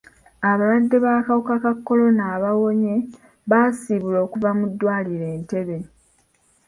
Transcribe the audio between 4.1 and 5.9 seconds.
okuva mu ddwaliro Entebbe.